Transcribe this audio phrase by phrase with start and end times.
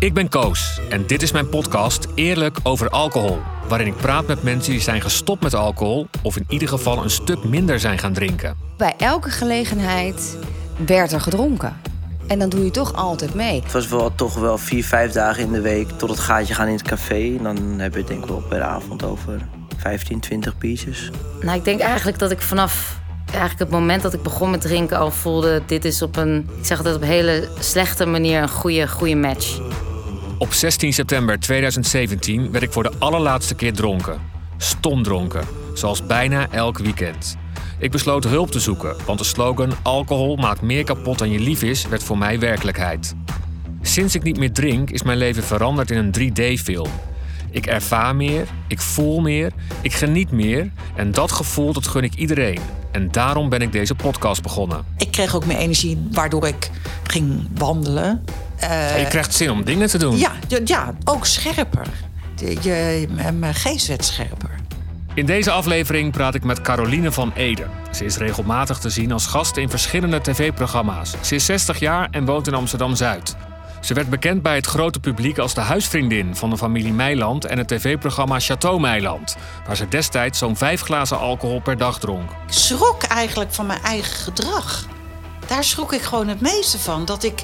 [0.00, 3.38] Ik ben Koos en dit is mijn podcast Eerlijk over alcohol.
[3.68, 7.10] Waarin ik praat met mensen die zijn gestopt met alcohol of in ieder geval een
[7.10, 8.56] stuk minder zijn gaan drinken.
[8.76, 10.36] Bij elke gelegenheid
[10.86, 11.76] werd er gedronken.
[12.26, 13.62] En dan doe je toch altijd mee.
[13.62, 16.66] Het was wel toch wel vier, vijf dagen in de week tot het gaatje gaan
[16.66, 17.36] in het café.
[17.36, 21.10] En dan heb je het denk ik wel per avond over 15, 20 pieces.
[21.40, 24.98] Nou, ik denk eigenlijk dat ik vanaf eigenlijk het moment dat ik begon met drinken
[24.98, 25.62] al voelde...
[25.66, 29.16] dit is op een, ik zeg altijd op een hele slechte manier een goede, goede
[29.16, 29.60] match.
[30.40, 34.20] Op 16 september 2017 werd ik voor de allerlaatste keer dronken.
[34.56, 35.44] Stomdronken,
[35.74, 37.36] zoals bijna elk weekend.
[37.78, 41.62] Ik besloot hulp te zoeken, want de slogan alcohol maakt meer kapot dan je lief
[41.62, 43.14] is werd voor mij werkelijkheid.
[43.82, 46.90] Sinds ik niet meer drink is mijn leven veranderd in een 3D-film.
[47.50, 49.52] Ik ervaar meer, ik voel meer,
[49.82, 52.60] ik geniet meer en dat gevoel dat gun ik iedereen.
[52.92, 54.84] En daarom ben ik deze podcast begonnen.
[54.96, 56.70] Ik kreeg ook meer energie waardoor ik
[57.02, 58.24] ging wandelen.
[58.62, 60.18] Uh, je krijgt zin om dingen te doen.
[60.18, 60.32] Ja,
[60.64, 61.86] ja ook scherper.
[62.36, 64.50] Je, je, mijn geest werd scherper.
[65.14, 67.66] In deze aflevering praat ik met Caroline van Ede.
[67.90, 71.14] Ze is regelmatig te zien als gast in verschillende tv-programma's.
[71.20, 73.36] Ze is 60 jaar en woont in Amsterdam-Zuid.
[73.80, 77.58] Ze werd bekend bij het grote publiek als de huisvriendin van de familie Meiland en
[77.58, 79.36] het tv-programma Chateau Meiland,
[79.66, 82.30] waar ze destijds zo'n vijf glazen alcohol per dag dronk.
[82.30, 84.86] Ik schrok eigenlijk van mijn eigen gedrag.
[85.46, 87.04] Daar schrok ik gewoon het meeste van.
[87.04, 87.42] Dat ik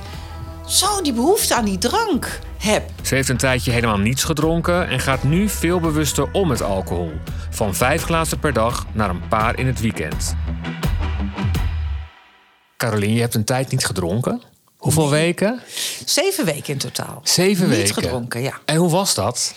[0.67, 2.91] zo die behoefte aan die drank heb.
[3.03, 7.12] Ze heeft een tijdje helemaal niets gedronken en gaat nu veel bewuster om met alcohol.
[7.50, 10.34] Van vijf glazen per dag naar een paar in het weekend.
[12.77, 14.42] Caroline, je hebt een tijd niet gedronken.
[14.77, 15.61] Hoeveel weken?
[16.05, 17.20] Zeven weken in totaal.
[17.23, 17.95] Zeven niet weken?
[17.95, 18.61] gedronken, ja.
[18.64, 19.55] En hoe was dat?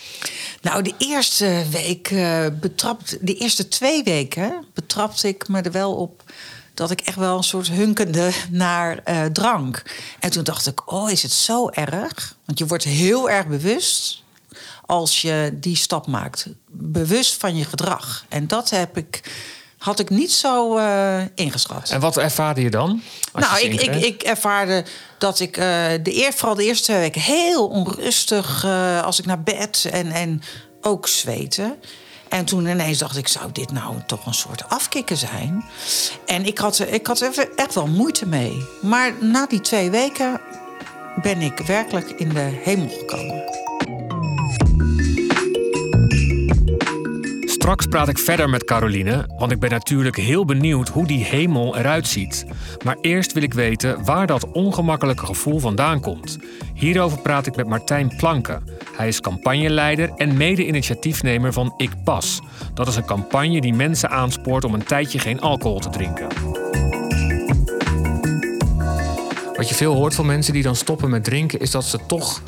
[0.62, 5.94] Nou, de eerste week uh, betrapt, de eerste twee weken betrapte ik me er wel
[5.94, 6.22] op
[6.80, 9.82] dat ik echt wel een soort hunkende naar uh, drank.
[10.18, 12.36] En toen dacht ik, oh, is het zo erg?
[12.44, 14.22] Want je wordt heel erg bewust
[14.86, 16.46] als je die stap maakt.
[16.70, 18.24] Bewust van je gedrag.
[18.28, 19.20] En dat heb ik,
[19.78, 21.90] had ik niet zo uh, ingeschat.
[21.90, 23.02] En wat ervaarde je dan?
[23.32, 24.84] Nou, ik, ik, ik, ervaarde
[25.18, 25.64] dat ik uh,
[26.02, 30.10] de eer, vooral de eerste twee weken heel onrustig uh, als ik naar bed en,
[30.10, 30.42] en
[30.80, 31.76] ook zweten.
[32.30, 35.64] En toen ineens dacht ik, zou dit nou toch een soort afkicken zijn?
[36.26, 38.66] En ik had, ik had er echt wel moeite mee.
[38.82, 40.40] Maar na die twee weken
[41.22, 43.69] ben ik werkelijk in de hemel gekomen.
[47.70, 51.76] Straks praat ik verder met Caroline, want ik ben natuurlijk heel benieuwd hoe die hemel
[51.76, 52.46] eruit ziet.
[52.84, 56.38] Maar eerst wil ik weten waar dat ongemakkelijke gevoel vandaan komt.
[56.74, 58.62] Hierover praat ik met Martijn Planken.
[58.96, 62.40] Hij is campagneleider en mede-initiatiefnemer van Ik Pas.
[62.74, 66.26] Dat is een campagne die mensen aanspoort om een tijdje geen alcohol te drinken.
[69.56, 72.42] Wat je veel hoort van mensen die dan stoppen met drinken, is dat ze toch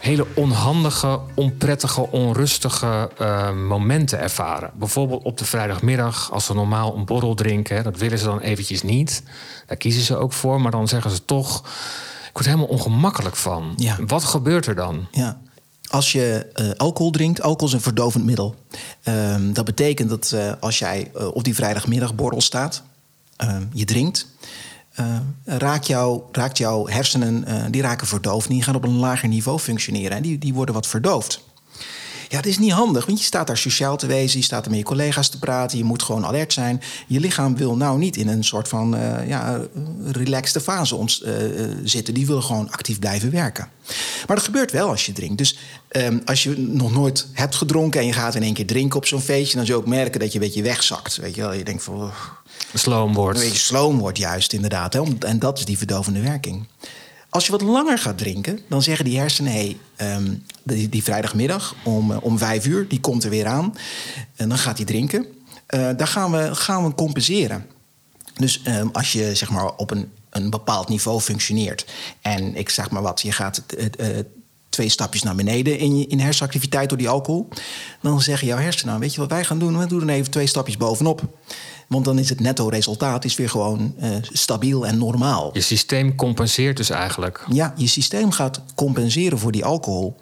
[0.00, 4.70] hele onhandige, onprettige, onrustige uh, momenten ervaren.
[4.74, 7.84] Bijvoorbeeld op de vrijdagmiddag, als ze normaal een borrel drinken.
[7.84, 9.22] Dat willen ze dan eventjes niet.
[9.66, 10.60] Daar kiezen ze ook voor.
[10.60, 11.58] Maar dan zeggen ze toch...
[12.28, 13.72] ik word helemaal ongemakkelijk van.
[13.76, 13.96] Ja.
[14.06, 15.06] Wat gebeurt er dan?
[15.10, 15.40] Ja.
[15.88, 18.54] Als je uh, alcohol drinkt, alcohol is een verdovend middel.
[19.04, 22.82] Uh, dat betekent dat uh, als jij op die vrijdagmiddagborrel staat...
[23.36, 24.26] ehm, je drinkt...
[24.98, 28.48] Uh, raakt, jou, raakt jouw hersenen, uh, die raken verdoofd.
[28.48, 31.40] Die gaan op een lager niveau functioneren en die, die worden wat verdoofd.
[32.28, 34.70] Ja, dat is niet handig, want je staat daar sociaal te wezen, je staat er
[34.70, 36.82] met je collega's te praten, je moet gewoon alert zijn.
[37.06, 39.60] Je lichaam wil nou niet in een soort van uh, ja,
[40.04, 41.24] relaxte fase ons,
[41.84, 43.68] zitten, die wil gewoon actief blijven werken.
[44.26, 45.38] Maar dat gebeurt wel als je drinkt.
[45.38, 45.58] Dus
[45.90, 49.06] um, als je nog nooit hebt gedronken en je gaat in één keer drinken op
[49.06, 51.16] zo'n feestje, dan zul je ook merken dat je een beetje wegzakt.
[51.16, 51.94] Weet je wel, je denkt van.
[51.94, 52.14] Oh,
[52.74, 53.38] Sloom wordt.
[53.38, 54.92] Een beetje sloom wordt juist, inderdaad.
[54.92, 55.02] Hè?
[55.18, 56.66] En dat is die verdovende werking.
[57.28, 59.52] Als je wat langer gaat drinken, dan zeggen die hersenen...
[59.52, 63.74] hey, um, die, die, vrijdagmiddag om, uh, om vijf uur, die komt er weer aan.
[64.36, 65.26] En dan gaat hij drinken.
[65.74, 67.66] Uh, daar gaan we, gaan we compenseren.
[68.34, 71.86] Dus um, als je zeg maar, op een, een bepaald niveau functioneert...
[72.20, 73.62] en ik zeg maar wat, je gaat...
[74.70, 77.48] Twee stapjes naar beneden in, je, in hersenactiviteit door die alcohol...
[78.02, 79.78] dan zeggen jouw hersenen, nou, weet je wat wij gaan doen?
[79.78, 81.22] We doen dan even twee stapjes bovenop.
[81.90, 85.50] Want dan is het netto resultaat is weer gewoon uh, stabiel en normaal.
[85.52, 87.46] Je systeem compenseert dus eigenlijk.
[87.52, 90.16] Ja, je systeem gaat compenseren voor die alcohol.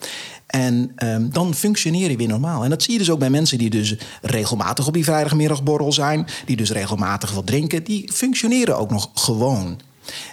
[0.47, 2.65] En um, dan functioneer je weer normaal.
[2.65, 6.27] En dat zie je dus ook bij mensen die dus regelmatig op die vrijdagmiddagborrel zijn,
[6.47, 9.81] die dus regelmatig wat drinken, die functioneren ook nog gewoon.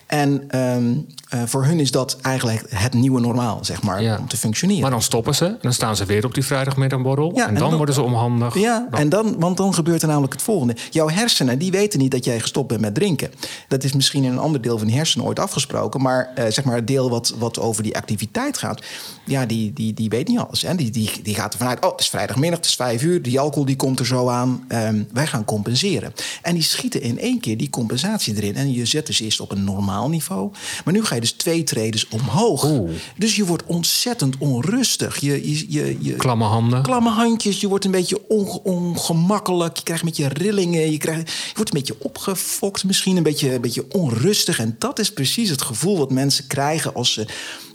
[0.06, 0.94] En ehm,
[1.30, 4.18] eh, voor hun is dat eigenlijk het nieuwe normaal, zeg maar, Ja.
[4.18, 4.82] om te functioneren.
[4.82, 7.32] Maar dan stoppen ze en dan staan ze weer op die vrijdagmiddagborrel.
[7.36, 8.60] Ja, en en dan dan- worden ze onhandig.
[8.60, 10.76] Ja, en dan, want dan gebeurt er namelijk het volgende.
[10.92, 13.32] Jouw hersenen die weten niet dat jij gestopt bent met drinken.
[13.68, 16.02] Dat is misschien in een ander deel van die hersenen ooit afgesproken.
[16.02, 18.82] Maar eh, zeg maar het deel wat, wat over die activiteit gaat...
[19.26, 20.62] ja, die, die, die weet niet alles.
[20.62, 20.76] Hè?
[20.76, 23.22] Die, die, die gaat ervan uit, oh, het is vrijdagmiddag, het is vijf uur...
[23.22, 26.14] die alcohol die komt er zo aan, ehm, wij gaan compenseren.
[26.42, 28.56] En die schieten in één keer die compensatie erin.
[28.56, 30.52] En je zet dus eerst op een normaal niveau.
[30.86, 32.64] Maar nu ga je dus twee tredes omhoog.
[32.64, 32.90] Oeh.
[33.18, 35.18] Dus je wordt ontzettend onrustig.
[35.20, 36.82] Je, je, je, je, Klamme handen.
[36.82, 37.62] klamme handjes.
[37.62, 39.78] Je wordt een beetje onge- ongemakkelijk.
[39.78, 40.92] Je krijgt een beetje rillingen.
[40.92, 43.18] Je, krijgt, je wordt een beetje opgefokt misschien.
[43.18, 44.60] Een beetje, een beetje onrustig.
[44.60, 46.94] En dat is precies het gevoel wat mensen krijgen...
[46.94, 47.28] als ze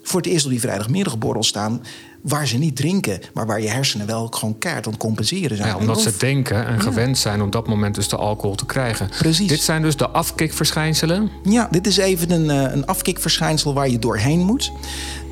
[0.02, 1.82] voor het eerst op die vrijdagmiddagborrel staan...
[2.22, 5.69] waar ze niet drinken, maar waar je hersenen wel gewoon keihard aan het compenseren zijn.
[5.69, 9.08] Ja, omdat ze denken en gewend zijn op dat moment dus de alcohol te krijgen.
[9.19, 9.49] Precies.
[9.49, 11.31] Dit zijn dus de afkikverschijnselen.
[11.43, 14.72] Ja, dit is even een, eh, een afkikverschijnsel waar je doorheen moet.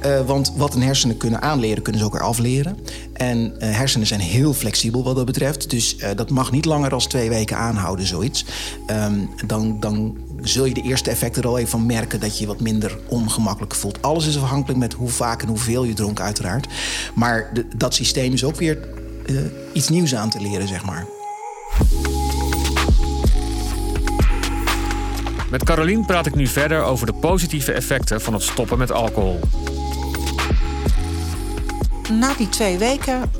[0.00, 2.78] Eh, want wat een hersenen kunnen aanleren, kunnen ze ook weer afleren.
[3.12, 5.70] En eh, hersenen zijn heel flexibel wat dat betreft.
[5.70, 8.44] Dus dat mag niet langer dan twee weken aanhouden, zoiets.
[8.86, 9.14] Ehm,
[9.46, 12.20] dan, dan zul je de eerste effecten er al even van merken...
[12.20, 14.02] dat je je wat minder ongemakkelijk voelt.
[14.02, 16.66] Alles is afhankelijk met hoe vaak en hoeveel je dronk, uiteraard.
[17.14, 18.78] Maar de- dat systeem is ook weer
[19.26, 19.34] eh,
[19.72, 21.06] iets nieuws aan te leren, zeg maar.
[25.50, 29.40] Met Carolien praat ik nu verder over de positieve effecten van het stoppen met alcohol.
[32.12, 33.30] Na die twee weken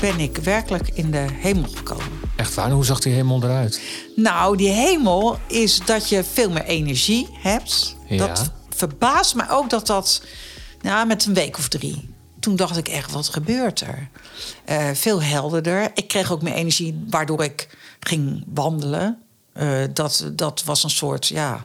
[0.00, 2.17] ben ik werkelijk in de hemel gekomen.
[2.38, 2.70] Echt waar?
[2.70, 3.80] Hoe zag die hemel eruit?
[4.16, 7.96] Nou, die hemel is dat je veel meer energie hebt.
[8.08, 8.26] Ja.
[8.26, 10.22] Dat verbaast me ook dat dat
[10.80, 12.14] nou, met een week of drie.
[12.40, 14.08] Toen dacht ik echt, wat gebeurt er?
[14.64, 15.90] Eh, veel helderder.
[15.94, 17.68] Ik kreeg ook meer energie, waardoor ik
[18.00, 19.18] ging wandelen.
[19.52, 21.62] Eh, dat, dat was een soort, ja,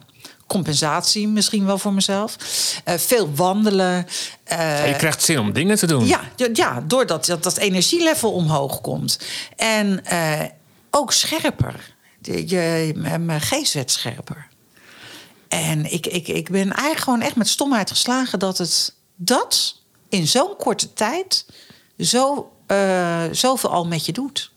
[0.47, 2.35] compensatie misschien wel voor mezelf.
[2.83, 4.05] Eh, veel wandelen.
[4.85, 6.07] Je krijgt zin om dingen te doen.
[6.07, 6.21] ja,
[6.53, 9.19] ja, doordat dat, dat energielevel omhoog komt.
[9.55, 10.03] En
[10.95, 11.95] ook scherper.
[12.21, 14.47] Je, mijn geest werd scherper.
[15.47, 19.79] En ik, ik, ik ben eigenlijk gewoon echt met stomheid geslagen dat het dat
[20.09, 21.45] in zo'n korte tijd
[21.99, 24.51] zo, eh, zoveel al met je doet.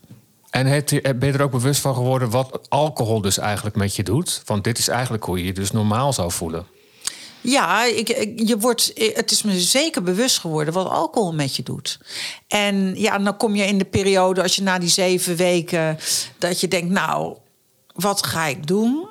[0.50, 4.02] En het- ben je er ook bewust van geworden wat alcohol dus eigenlijk met je
[4.02, 4.42] doet?
[4.44, 6.66] Want dit is eigenlijk hoe je je dus normaal zou voelen.
[7.40, 11.62] Ja, ik, ik- je wordt, het is me zeker bewust geworden wat alcohol met je
[11.62, 11.98] doet.
[12.48, 15.98] En ja, dan kom je in de periode, als je na die zeven weken,
[16.38, 17.36] dat je denkt, nou,
[17.94, 19.08] wat ga ik doen?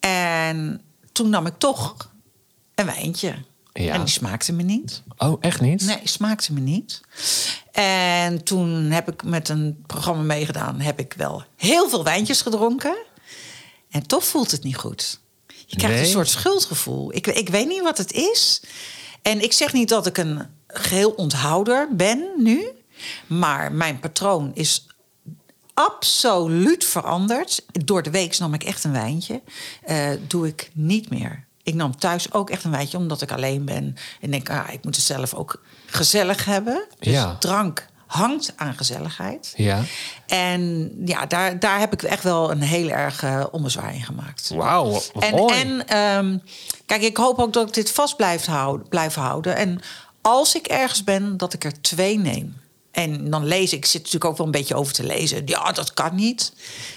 [0.00, 0.82] En
[1.12, 2.10] toen nam ik toch
[2.74, 3.34] een wijntje.
[3.72, 3.92] Ja.
[3.94, 5.02] En die smaakte me niet.
[5.18, 5.82] Oh, echt niet?
[5.86, 7.00] Nee, smaakte me niet.
[7.72, 12.96] En toen heb ik met een programma meegedaan, heb ik wel heel veel wijntjes gedronken.
[13.90, 15.20] En toch voelt het niet goed.
[15.70, 16.04] Je krijgt Nee?
[16.04, 17.14] een soort schuldgevoel.
[17.14, 18.62] Ik, ik weet niet wat het is.
[19.22, 22.68] En ik zeg niet dat ik een geheel onthouder ben nu.
[23.26, 24.86] Maar mijn patroon is
[25.74, 27.64] absoluut veranderd.
[27.84, 29.40] Door de week nam ik echt een wijntje.
[29.84, 31.44] Eh, doe ik niet meer.
[31.62, 33.96] Ik nam thuis ook echt een wijntje, omdat ik alleen ben.
[34.20, 36.84] En denk, ah, ik moet het zelf ook gezellig hebben.
[36.98, 37.36] Dus Ja.
[37.38, 39.52] drank hangt aan gezelligheid.
[39.56, 39.82] Ja.
[40.26, 44.50] En ja, daar, daar heb ik echt wel een heel erg eh ommezwaai in gemaakt.
[44.54, 46.38] Wauw, En, en ehm,
[46.86, 49.56] kijk, ik hoop ook dat ik dit vast blijf houden, blijf houden.
[49.56, 49.80] En
[50.20, 52.56] als ik ergens ben, dat ik er twee neem.
[52.90, 55.42] En dan lees ik zit natuurlijk ook wel een beetje over te lezen.
[55.44, 56.52] Ja, dat kan niet.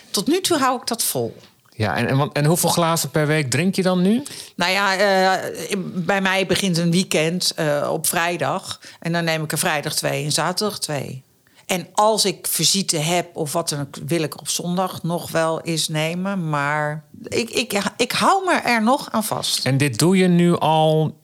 [0.10, 1.36] Tot nu toe hou ik dat vol.
[1.76, 4.24] Ja, en, en, hoeveel glazen per week drink je dan nu?
[4.56, 8.80] Nou ja, eh, bij mij begint een weekend eh, op vrijdag.
[9.00, 11.24] En dan neem ik er vrijdag twee en zaterdag twee.
[11.66, 15.62] En als ik visite heb of wat dan ook, wil ik op zondag nog wel
[15.62, 16.50] eens nemen.
[16.50, 19.66] Maar ik, ik, ik hou me er nog aan vast.
[19.66, 21.18] En dit doe je nu al...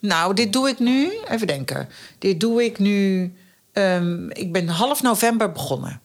[0.00, 1.12] Nou, dit doe ik nu.
[1.28, 1.88] Even denken.
[2.18, 3.32] Dit doe ik nu.
[3.72, 6.00] ehm, ik ben half november begonnen.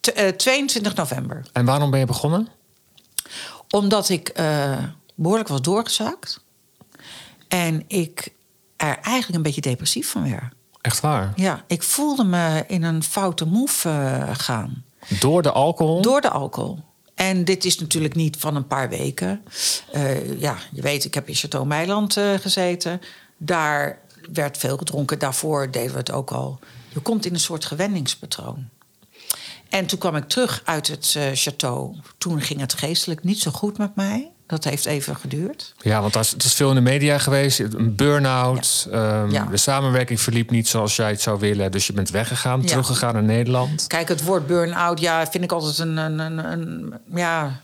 [0.00, 1.46] T- eh, 22 november.
[1.52, 2.48] En waarom ben je begonnen?
[3.74, 4.78] Omdat ik eh,
[5.14, 6.44] behoorlijk was doorgezakt.
[7.48, 8.34] En ik
[8.76, 10.52] er eigenlijk een beetje depressief van werd.
[10.80, 11.32] Echt waar?
[11.36, 14.84] Ja, ik voelde me in een foute move eh, gaan.
[15.20, 16.02] Door de alcohol?
[16.02, 16.78] Door de alcohol.
[17.14, 19.44] En dit is natuurlijk niet van een paar weken.
[19.92, 23.00] Eh, ja, je weet, ik heb in Chateau Meiland gezeten.
[23.36, 23.98] Daar
[24.32, 25.18] werd veel gedronken.
[25.18, 26.58] Daarvoor deden we het ook al.
[26.88, 28.68] Je komt in een soort gewenningspatroon.
[29.68, 32.06] En toen kwam ik terug uit het eh, château.
[32.18, 34.28] Toen ging het geestelijk niet zo goed met mij.
[34.46, 35.74] Dat heeft even geduurd.
[35.80, 37.58] Ja, want dat is- het is veel in de media geweest.
[37.58, 38.86] Een burn-out.
[38.90, 39.44] ehm, Ja.
[39.44, 41.70] De samenwerking verliep niet zoals jij het zou willen.
[41.72, 42.66] Dus je bent weggegaan, Ja.
[42.66, 43.86] teruggegaan naar Nederland.
[43.86, 47.60] Kijk, het woord burn-out, ja, vind ik altijd een, een, een, een- ja.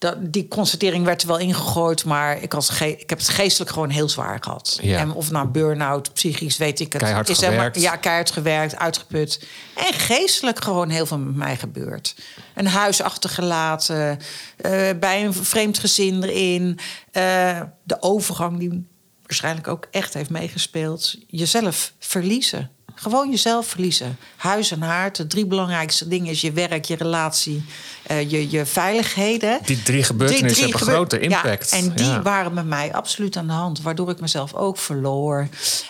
[0.00, 3.88] Dat, die constatering werd er wel ingegooid, maar ik, ge- ik heb het geestelijk gewoon
[3.90, 4.78] heel zwaar gehad.
[4.82, 4.98] Ja.
[4.98, 7.02] En of nou burn-out, psychisch, weet ik het.
[7.02, 7.80] Keihard is gewerkt.
[7.80, 9.46] ja, keihard gewerkt, uitgeput.
[9.76, 12.14] En geestelijk gewoon heel veel met mij gebeurd.
[12.54, 14.18] Een huis achtergelaten,
[14.56, 16.78] eh, bij een vreemd gezin erin.
[17.12, 18.86] eh, de overgang die
[19.22, 21.14] waarschijnlijk ook echt heeft meegespeeld.
[21.26, 22.70] Jezelf verliezen.
[23.00, 24.18] Gewoon jezelf verliezen.
[24.36, 25.16] Huis en haard.
[25.16, 27.64] De drie belangrijkste dingen is je werk, je relatie,
[28.02, 29.58] eh, je, je veiligheden.
[29.64, 31.70] Die drie gebeurtenissen hebben gebeur- grote impact.
[31.70, 32.22] Ja, en die Ja.
[32.22, 33.82] waren met mij absoluut aan de hand.
[33.82, 35.48] Waardoor ik mezelf ook verloor.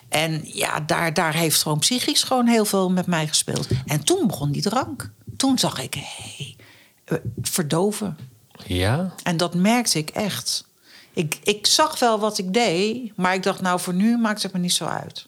[0.08, 3.68] En ja, daar, daar heeft gewoon psychisch gewoon heel veel met mij gespeeld.
[3.86, 5.10] En toen begon die drank.
[5.36, 6.56] Toen zag ik, hey,
[7.04, 8.18] eh, verdoven.
[8.66, 9.14] Ja?
[9.22, 10.64] En dat merkte ik echt.
[11.12, 14.52] Ik, ik zag wel wat ik deed, maar ik dacht, nou, voor nu maakt het
[14.52, 15.26] me niet zo uit.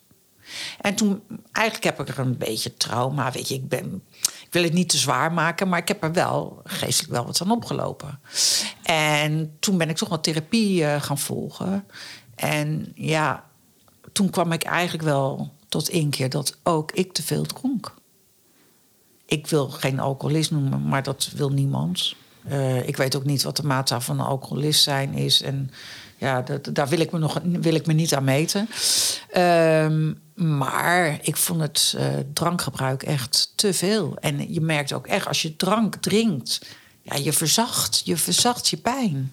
[0.80, 3.32] En toen, eigenlijk heb ik er een beetje trauma.
[3.32, 4.02] Weet je, ik ben.
[4.20, 7.40] Ik wil het niet te zwaar maken, maar ik heb er wel geestelijk wel wat
[7.40, 8.20] aan opgelopen.
[8.82, 11.84] En toen ben ik toch wat therapie eh, gaan volgen.
[12.34, 13.44] En ja,
[14.12, 17.94] toen kwam ik eigenlijk wel tot inkeer dat ook ik te veel dronk.
[19.26, 22.14] Ik wil geen alcoholist noemen, maar dat wil niemand.
[22.44, 25.42] Eh, ik weet ook niet wat de maatstaf van een alcoholist zijn is.
[25.42, 25.70] En
[26.22, 28.68] ja, dat, daar wil ik, me nog, wil ik me niet aan meten.
[29.30, 34.16] Ehm, maar ik vond het eh, drankgebruik echt te veel.
[34.20, 36.60] En je merkt ook echt, als je drank drinkt...
[37.02, 39.32] Ja, je verzacht, je verzacht je pijn.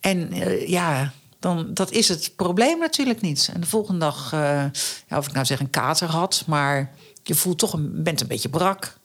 [0.00, 3.50] En eh, ja, dan, dat is het probleem natuurlijk niet.
[3.54, 4.64] En de volgende dag, eh,
[5.08, 6.42] ja, of ik nou zeg een kater had...
[6.46, 6.92] maar
[7.22, 8.96] je voelt toch een, bent een beetje brak.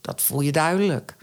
[0.00, 1.16] Dat voel je duidelijk.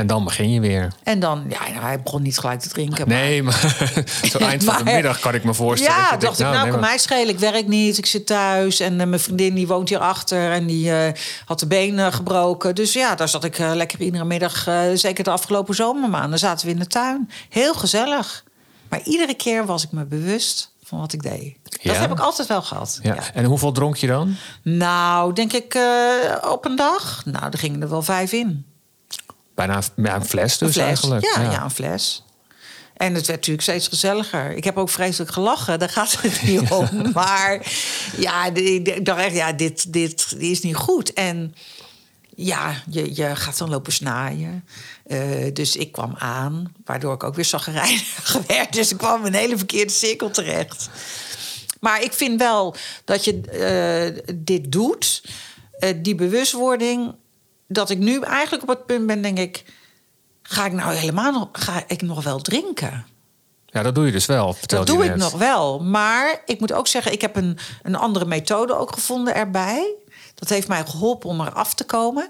[0.00, 0.92] En dan begin je weer.
[1.02, 3.08] En dan, ja, nou, hij begon niet gelijk te drinken.
[3.08, 3.76] Nee, maar
[4.32, 5.96] zo eind van de Maar- middag kan ik me voorstellen.
[5.96, 7.28] Ja, dacht ik, nou, nee, kan maar- mij schelen.
[7.28, 8.80] Ik werk niet, ik zit thuis.
[8.80, 11.12] En eh, mijn vriendin die woont hierachter en die eh,
[11.44, 12.74] had de benen gebroken.
[12.74, 16.72] Dus ja, daar zat ik eh, lekker iedere middag, zeker de afgelopen zomermaanden, zaten we
[16.72, 17.30] in de tuin.
[17.48, 18.44] Heel gezellig.
[18.88, 21.56] Maar iedere keer was ik me bewust van wat ik deed.
[21.82, 22.98] Dat heb ik altijd wel gehad.
[23.02, 23.14] Ja.
[23.14, 23.20] ja.
[23.34, 24.36] En hoeveel dronk je dan?
[24.62, 25.78] Nou, denk ik
[26.50, 27.22] op een dag.
[27.24, 28.64] Nou, er gingen er wel vijf in.
[29.66, 30.86] Bijna een- ja, een fles dus een fles.
[30.86, 31.24] eigenlijk.
[31.34, 31.62] Ja, ja.
[31.64, 32.24] een fles.
[32.96, 34.50] En het werd natuurlijk steeds gezelliger.
[34.56, 36.88] Ik heb ook vreselijk gelachen, daar gaat het niet om.
[37.12, 37.72] Maar
[38.16, 41.12] ja, ik dacht echt, ja, dit, dit, dit is niet goed.
[41.12, 41.54] En
[42.36, 44.64] ja, je, je gaat dan lopen snaaien.
[45.06, 45.20] Eh,
[45.52, 48.72] dus ik kwam aan, waardoor ik ook weer zaggerijnig werd.
[48.72, 50.88] Dus ik kwam in een hele verkeerde cirkel terecht.
[51.80, 52.74] Maar ik vind wel
[53.04, 55.22] dat je eh, dit doet,
[55.78, 57.14] eh, die bewustwording,
[57.72, 59.64] dat ik nu eigenlijk op het punt ben, denk ik,
[60.42, 63.06] ga ik nou helemaal nog, ga ik nog wel drinken?
[63.66, 64.56] Ja, dat doe je dus wel.
[64.66, 65.80] Dat doe ik nog wel.
[65.80, 69.94] Maar ik moet ook zeggen, ik heb een, een andere methode ook gevonden erbij.
[70.34, 72.28] Dat heeft mij geholpen om eraf te komen.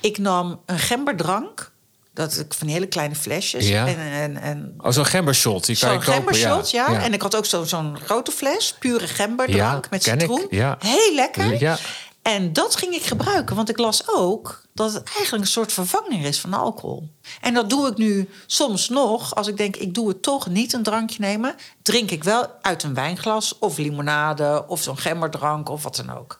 [0.00, 1.70] Ik nam een gemberdrank.
[2.14, 3.68] Dat ik van hele kleine flesjes.
[3.68, 3.86] Ja.
[3.86, 5.66] En, en, en Oh, zo'n gembershot.
[5.66, 6.12] Die kan je kopen.
[6.14, 6.90] gembershot, ja.
[6.90, 7.02] ja.
[7.02, 10.46] En ik had ook zo- zo'n grote fles, pure gemberdrank Ja, met citroen.
[10.50, 10.76] ja.
[10.80, 11.60] Heel lekker.
[11.60, 11.78] Ja.
[12.22, 16.24] En dat ging ik gebruiken, want ik las ook dat het eigenlijk een soort vervanger
[16.24, 17.08] is van alcohol.
[17.40, 19.34] En dat doe ik nu soms nog.
[19.34, 22.82] Als ik denk, ik doe het toch niet een drankje nemen, drink ik wel uit
[22.82, 26.38] een wijnglas of limonade of zo'n gemberdrank of wat dan ook.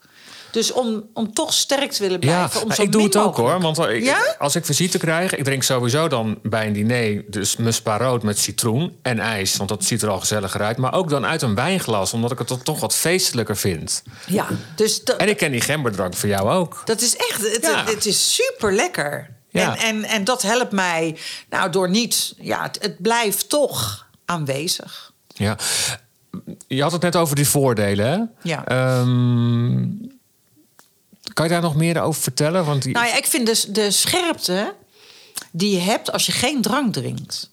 [0.53, 2.61] Dus om, om toch sterk te willen Ja, blijven.
[2.61, 3.75] om maar zo ik doe het ook mogelijk- hoor.
[3.75, 4.35] Want ik, Ja?
[4.39, 8.39] als ik visite krijg, ik drink sowieso dan bij een diner dus muspa rood met
[8.39, 9.57] citroen en ijs.
[9.57, 10.77] Want dat ziet er al gezelliger uit.
[10.77, 14.03] Maar ook dan uit een wijnglas, omdat ik het dan toch wat feestelijker vind.
[14.27, 16.83] Ja, dus En ik ken die gemberdrank voor jou ook.
[16.85, 17.85] Dat is echt, het, Ja.
[17.85, 19.31] het is super lekker.
[19.49, 19.77] Ja.
[19.77, 21.17] En, en, en dat helpt mij,
[21.51, 25.13] nou, door niet, ja, het, het blijft toch aanwezig.
[25.27, 25.57] Ja.
[26.67, 28.49] Je had het net over die voordelen, hè?
[28.49, 28.65] Ja.
[28.67, 29.83] Ehm,
[31.33, 32.65] kan je daar nog meer over vertellen?
[32.65, 34.75] Want die, Nou ik vind dus de scherpte
[35.53, 37.51] die je hebt als je geen drank drinkt.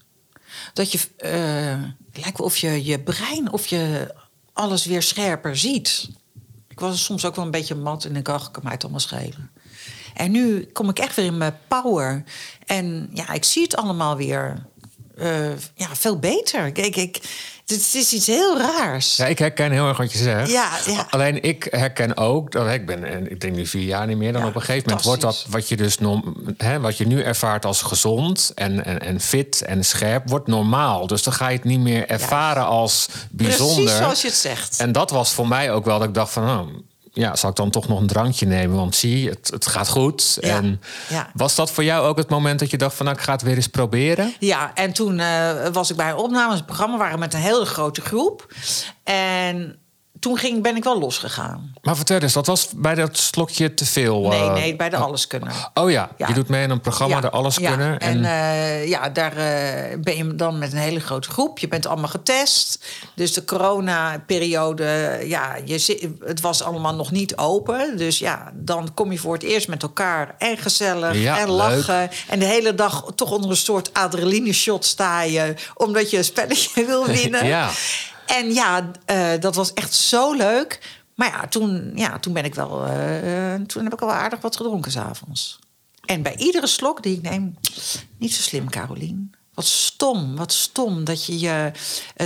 [0.74, 4.14] Dat je, eh, lijkt of je je brein, of je
[4.54, 6.10] alles weer scherper ziet.
[6.68, 9.00] Ik was soms ook wel een beetje mat en ik dacht, kan mij het allemaal
[9.00, 9.52] schelen.
[10.14, 12.24] En nu kom ik echt weer in mijn power.
[12.66, 14.66] En ja, ik zie het allemaal weer
[15.20, 16.72] eh, ja, veel beter.
[16.72, 17.20] Kijk, ik,
[17.66, 19.16] het is iets heel raars.
[19.16, 20.52] Ja, ik herken heel erg wat je zegt.
[20.52, 21.08] Ja, ja.
[21.10, 24.34] Alleen ik herken ook dat ik ben, en ik denk nu vier jaar niet meer.
[24.34, 25.98] Dan Ja, op een gegeven moment wordt dat wat je dus
[26.58, 31.08] hè, wat je nu ervaart als gezond en, en, en fit en scherp, wordt normaal.
[31.08, 33.84] Dus dan ga je het niet meer ervaren als bijzonder.
[33.84, 34.80] Precies zoals je het zegt.
[34.80, 36.44] En dat was voor mij ook wel dat ik dacht van.
[36.44, 36.68] Oh,
[37.20, 38.76] ja, zal ik dan toch nog een drankje nemen?
[38.76, 40.38] Want zie, het, het gaat goed.
[40.42, 41.30] Ja, En ja.
[41.34, 43.06] was dat voor jou ook het moment dat je dacht van...
[43.06, 44.34] nou, ik ga het weer eens proberen?
[44.40, 46.54] Ja, en toen eh, was ik bij een opname.
[46.54, 48.54] Het programma waren met een hele grote groep.
[49.04, 49.80] En
[50.20, 51.74] toen ging, ben ik wel losgegaan.
[51.82, 54.28] Maar vertel eens, dat was bij dat slokje te veel?
[54.28, 55.70] Nee, eh, nee, bij de Alleskunner.
[55.74, 56.28] Oh ja, Ja.
[56.28, 58.00] je doet mee aan een programma, de Alles ja, Kunnen.
[58.00, 61.60] En, eh, ja, daar eh, ben je dan met een hele grote groep.
[61.60, 62.86] Je bent allemaal getest.
[63.16, 67.98] Dus de coronaperiode, ja, je, het was allemaal nog niet open.
[67.98, 71.48] Dus ja, dan kom je voor het eerst met elkaar en gezellig en leuk.
[71.48, 72.10] lachen.
[72.28, 75.54] En de hele dag toch onder een soort adrenaline shot sta je...
[75.76, 77.46] omdat je een spelletje wil winnen.
[77.46, 77.70] Ja.
[78.30, 80.98] En ja, eh, dat was echt zo leuk.
[81.16, 82.86] Maar ja, toen, ja, toen ben ik wel.
[82.86, 85.60] eh, eh, toen heb ik wel aardig wat gedronken s'avonds.
[86.06, 87.56] En bij iedere slok die ik neem,
[88.18, 89.32] niet zo slim, Carolien.
[89.54, 91.72] Wat stom, wat stom dat je je,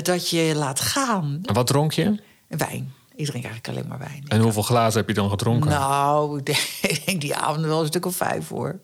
[0.01, 1.39] dat je je laat gaan.
[1.43, 2.19] En wat dronk je?
[2.47, 2.93] Wijn.
[3.15, 4.23] Ik drink eigenlijk alleen maar wijn.
[4.27, 5.69] En hoeveel glazen heb je dan gedronken?
[5.69, 6.41] Nou,
[6.81, 8.79] ik denk die avond wel een stuk of vijf hoor.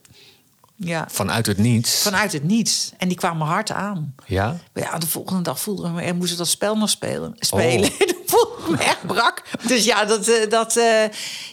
[0.80, 1.08] Ja.
[1.12, 2.02] Vanuit het niets?
[2.02, 2.92] Vanuit het niets.
[2.98, 4.16] En die kwamen hard aan.
[4.26, 4.58] Ja?
[4.74, 6.02] Ja, de volgende dag voelde ik me...
[6.02, 7.36] En moest ik dat spel nog spelen.
[7.40, 7.90] spelen.
[8.30, 8.36] Oh.
[8.38, 9.44] Voelde me echt brak.
[9.68, 11.04] Dus ja, dat, eh, dat, eh,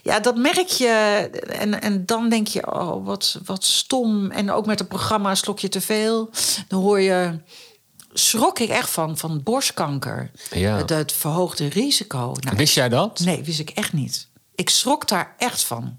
[0.03, 0.89] ja, dat merk je.
[1.49, 4.31] En, en dan denk je, oh, wat, wat stom.
[4.31, 6.31] En ook met het programma een slokje te veel.
[6.69, 7.39] Dan hoor je...
[8.13, 10.31] Schrok ik echt van, van borstkanker.
[10.51, 10.77] Ja.
[10.77, 12.35] Het, het verhoogde risico.
[12.41, 13.21] Nou, Wist jij dat?
[13.21, 14.29] Nee, wist ik echt niet.
[14.55, 15.99] Ik schrok daar echt van.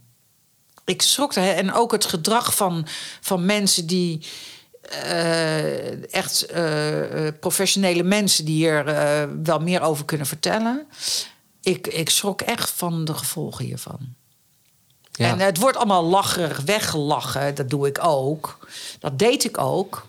[0.88, 1.34] Ik schrok.
[1.34, 2.86] En ook het gedrag van,
[3.22, 4.26] van mensen die.
[4.82, 8.84] eh, echt eh, eh, professionele mensen die hier
[9.44, 10.88] wel meer over kunnen vertellen.
[11.62, 14.00] Ik, ik schrok echt van de gevolgen hiervan.
[15.12, 15.30] Ja.
[15.32, 17.56] En het wordt allemaal lacherig weggelachen.
[17.56, 18.68] Dat doe ik ook.
[19.00, 20.08] Dat deed ik ook.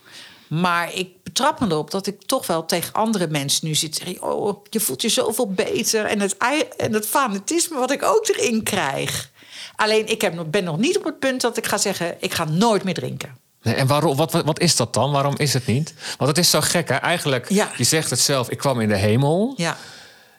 [0.48, 4.02] Maar ik betrap me erop dat ik toch wel tegen andere mensen nu zit.
[4.20, 6.04] Oh, je voelt je zoveel beter.
[6.04, 6.36] En het,
[6.76, 9.30] en het fanatisme wat ik ook erin krijg.
[9.78, 12.14] Alleen ik heb, nog- ben nog niet op het punt dat ik ga zeggen...
[12.20, 13.36] ik ga nooit meer drinken.
[13.62, 15.10] Nee, en waarom, wat, wat, wat is dat dan?
[15.12, 15.94] Waarom is het niet?
[16.18, 16.94] Want het is zo gek, hè?
[16.94, 17.70] Eigenlijk, Ja.
[17.76, 19.52] je zegt het zelf, ik kwam in de hemel.
[19.56, 19.76] Ja,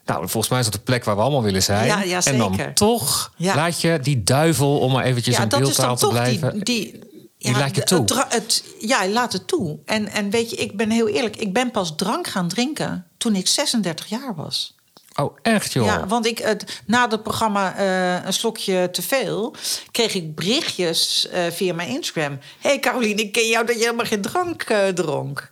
[0.05, 1.85] Nou, volgens mij is dat de plek waar we allemaal willen zijn.
[1.85, 5.59] Ja, ja, en dan toch laat je die duivel, om maar eventjes ja in dat
[5.59, 6.53] is beeldtaal te blijven...
[6.53, 6.63] die...
[6.63, 6.99] die
[7.37, 8.05] Die laat je toe.
[8.29, 9.79] Het, ja, laat het toe.
[9.85, 11.35] En, en weet je, ik ben heel eerlijk.
[11.35, 14.75] Ik ben pas drank gaan drinken toen ik 36 jaar was.
[15.19, 15.85] Oh, echt joh?
[15.85, 19.55] Ja, want ik, het, na het programma eh, Een Slokje Te Veel...
[19.91, 22.39] kreeg ik berichtjes eh, via mijn Instagram.
[22.59, 25.49] hey Caroline, ik ken jou dat je helemaal geen drank eh, dronk.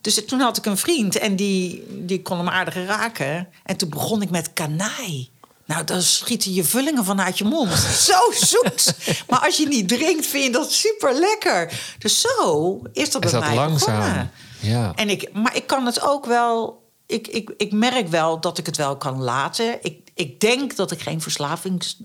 [0.00, 3.48] Dus toen had ik een vriend en die, die kon hem aardig raken.
[3.64, 5.30] En toen begon ik met kanaai.
[5.64, 7.72] Nou, dan schieten je vullingen vanuit je mond.
[8.10, 8.94] Zo zoet.
[9.28, 11.72] Maar als je niet drinkt, vind je dat super lekker.
[11.98, 13.96] Dus zo is dat is bij dat mij langzaam?
[13.96, 14.30] begonnen.
[14.60, 14.92] Ja.
[14.94, 16.79] En ik, maar ik kan het ook wel.
[17.10, 19.78] Ik, ik, ik merk wel dat ik het wel kan laten.
[19.82, 22.02] Ik, ik denk dat ik geen verslavings.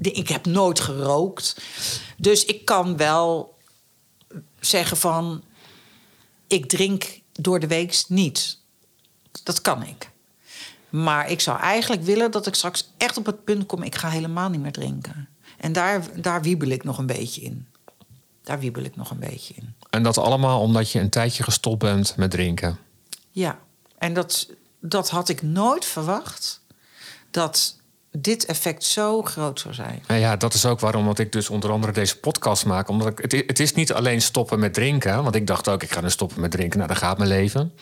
[0.00, 1.56] Ik heb nooit gerookt.
[2.16, 3.56] Dus ik kan wel
[4.60, 5.42] zeggen van.
[6.46, 8.58] Ik drink door de week niet.
[9.42, 10.10] Dat kan ik.
[10.88, 13.82] Maar ik zou eigenlijk willen dat ik straks echt op het punt kom.
[13.82, 15.28] Ik ga helemaal niet meer drinken.
[15.58, 17.66] En daar, daar wiebel ik nog een beetje in.
[18.42, 19.74] Daar wiebel ik nog een beetje in.
[19.90, 22.78] En dat allemaal omdat je een tijdje gestopt bent met drinken.
[23.30, 23.58] Ja,
[24.00, 26.60] en dat, dat had ik nooit verwacht.
[27.30, 27.79] Dat
[28.12, 30.02] dit effect zo groot zou zijn.
[30.06, 32.88] Nou ja, dat is ook waarom dat ik dus onder andere deze podcast maak.
[32.88, 35.22] Omdat ik, het, het is niet alleen stoppen met drinken.
[35.22, 36.76] Want ik dacht ook, ik ga nu stoppen met drinken.
[36.78, 37.72] Nou, dan gaat mijn leven.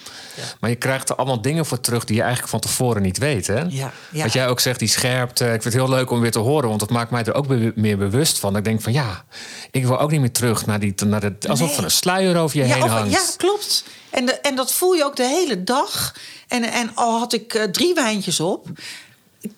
[0.61, 3.47] Maar je krijgt er allemaal dingen voor terug die je eigenlijk van tevoren niet weet.
[3.47, 3.61] Hè?
[3.61, 4.23] Ja, ja.
[4.23, 5.45] Wat jij ook zegt, die scherpte.
[5.45, 6.69] Ik vind het heel leuk om weer te horen.
[6.69, 8.57] Want dat maakt mij er ook be- meer bewust van.
[8.57, 9.25] Ik denk van ja,
[9.71, 10.95] ik wil ook niet meer terug naar die...
[11.07, 11.77] Naar de, alsof Nee.
[11.79, 13.13] er een sluier over je ja, heen of- hangt.
[13.13, 13.85] ja, klopt.
[14.11, 16.15] En, de, en dat voel je ook de hele dag.
[16.49, 18.67] En, en al had ik eh, drie wijntjes op.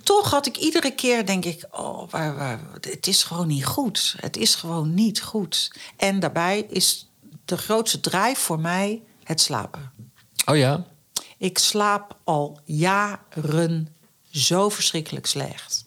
[0.02, 4.14] Toch had ik iedere keer, denk ik, oh, waar, waar, het is gewoon niet goed.
[4.20, 5.72] Het is gewoon niet goed.
[5.96, 7.10] En daarbij is
[7.44, 9.92] de grootste drijf voor mij het slapen.
[10.46, 10.86] Oh ja?
[11.38, 13.88] Ik slaap al jaren
[14.30, 15.84] zo verschrikkelijk slecht.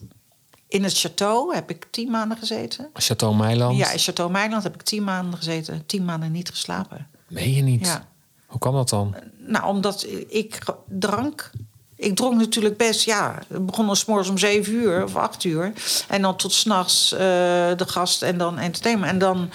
[0.68, 2.90] In het château heb ik tien maanden gezeten.
[2.92, 3.76] Chateau Meiland?
[3.76, 5.86] Ja, in Château Meiland heb ik tien maanden gezeten.
[5.86, 7.08] Tien maanden niet geslapen.
[7.28, 7.86] Meen je niet?
[7.86, 8.08] Ja.
[8.46, 9.14] Hoe kan dat dan?
[9.38, 11.50] Nou, omdat ik drank.
[12.04, 13.38] Ik dronk natuurlijk best, ja.
[13.48, 15.72] Het begon al 's morgens om zeven uur of acht uur.
[16.08, 17.18] En dan tot s'nachts eh
[17.76, 19.12] de gast en dan entertainment.
[19.12, 19.50] En dan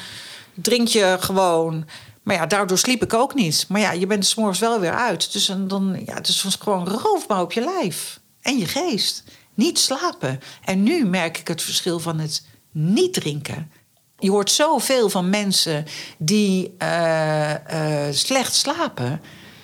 [0.53, 1.85] drink je gewoon.
[2.23, 3.65] Maar ja, daardoor sliep ik ook niet.
[3.67, 5.33] Maar ja, je bent 's morgens wel weer uit.
[5.33, 8.19] Dus dan, ja, het is gewoon roofbouw op je lijf.
[8.41, 9.23] En je geest.
[9.53, 10.39] Niet slapen.
[10.63, 13.71] En nu merk ik het verschil van het niet drinken.
[14.19, 15.85] Je hoort zoveel van mensen
[16.17, 19.21] die eh, eh, slecht slapen.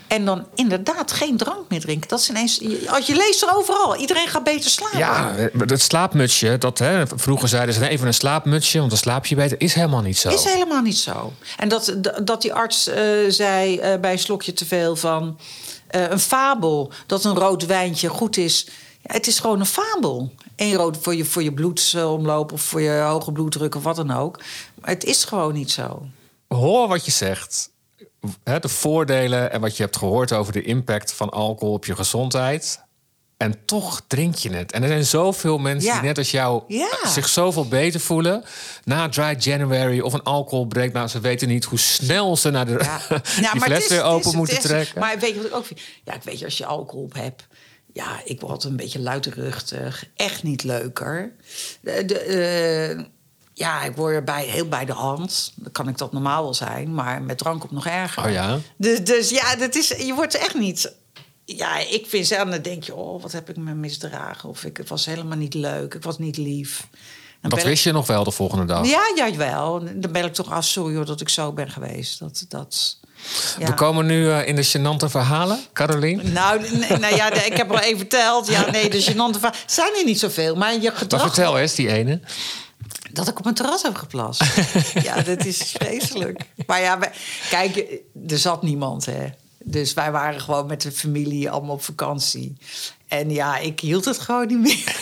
[0.08, 2.10] En dan inderdaad geen drank meer drinken.
[2.10, 3.96] Dat is ineens, als je leest er overal.
[3.96, 4.98] Iedereen gaat beter slapen.
[4.98, 9.36] Ja, het slaapmutsje, dat, hè, vroeger zeiden ze even een slaapmutsje, want dan slaap je
[9.36, 9.62] beter.
[9.62, 10.30] Is helemaal niet zo.
[10.30, 11.34] Is helemaal niet zo.
[11.58, 15.40] En dat, dat die arts eh, zei eh, bij een slokje te veel van...
[15.88, 18.68] eh, een fabel dat een rood wijntje goed is...
[19.02, 20.34] Ja, het is gewoon een fabel.
[20.56, 24.12] Eén rood voor je, voor je bloedsomloop of voor je hoge bloeddruk of wat dan
[24.12, 24.40] ook.
[24.82, 26.08] Maar het is gewoon niet zo.
[26.48, 27.70] Hoor wat je zegt.
[28.44, 31.96] Hè, de voordelen en wat je hebt gehoord over de impact van alcohol op je
[31.96, 32.84] gezondheid.
[33.38, 34.72] En toch drink je het.
[34.72, 35.94] En er zijn zoveel mensen Ja.
[36.00, 36.88] die net als jou Ja.
[37.08, 38.44] zich zoveel beter voelen.
[38.84, 40.94] Na Dry January of een alcoholbreak.
[40.94, 43.00] Nou, ze weten niet hoe snel ze naar de Ja,
[43.36, 45.00] die maar fles weer het open is- moeten het is- trekken.
[45.00, 45.80] Maar weet je wat ik ook vind?
[46.04, 47.48] Ja, ik weet je, als je alcohol op hebt...
[47.94, 50.06] Ja, ik word een beetje luidruchtig.
[50.16, 51.32] Echt niet leuker.
[51.82, 53.04] De, de, eh,
[53.58, 55.52] ja, ik word erbij heel bij de hand.
[55.56, 56.94] Dan kan ik dat normaal wel zijn.
[56.94, 58.26] Maar met drank op nog erger.
[58.26, 58.60] Oh ja?
[58.78, 60.94] Dus, dus ja, dat is, je wordt echt niet...
[61.46, 62.96] Ja, ik vind zelf, dan denk je...
[62.96, 64.50] Oh, wat heb ik me misdragen?
[64.50, 65.94] Of ik, was helemaal niet leuk.
[65.94, 66.88] Ik was niet lief.
[67.42, 68.88] Dan Dat ik- wist je nog wel de volgende dag.
[68.88, 69.84] Ja, jawel.
[69.96, 70.52] Dan ben ik toch...
[70.52, 72.20] Ah, sorry hoor, dat ik zo ben geweest.
[72.20, 72.46] Dat...
[72.50, 73.00] dat
[73.60, 73.66] ja.
[73.66, 76.24] We komen nu eh, in de gênante verhalen, Caroline.
[76.24, 78.48] Nou, nee, nou ja, ik heb al even verteld.
[78.48, 79.64] Ja, nee, de gênante vraag.
[79.66, 81.22] zijn er niet zoveel, maar je Maar gedrag...
[81.22, 82.20] vertel eens, die ene.
[83.16, 84.44] Dat ik op mijn terras heb geplast.
[85.04, 86.42] ja, dat is vreselijk.
[86.68, 87.12] Maar ja, wij-
[87.50, 87.76] kijk,
[88.28, 89.28] er zat niemand, hè.
[89.64, 92.58] Dus wij waren gewoon met de familie allemaal op vakantie.
[93.08, 94.96] En ja, ik hield het gewoon niet meer.